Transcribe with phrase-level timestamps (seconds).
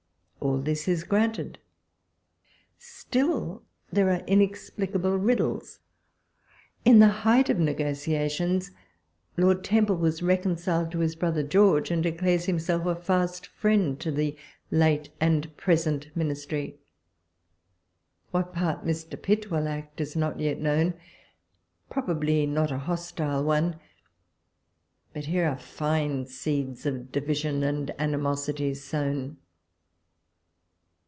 [0.43, 1.59] All this is granted.
[2.79, 3.61] Still
[3.91, 5.79] there are inexplicable riddles.
[6.83, 8.71] In the height of negotiations,
[9.37, 14.11] Lord Temple Avas reconciled to his brother George, and declares himself a fast friend to
[14.11, 14.35] the
[14.71, 16.79] late and present Ministry.
[18.31, 19.21] What part Mr.
[19.21, 20.95] Pitt will act is not yet known—
[21.91, 23.79] probably not a hostile one;
[25.13, 29.37] but here are fine seeds of division and animosity sown